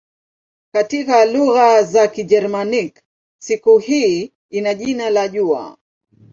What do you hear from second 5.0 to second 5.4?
la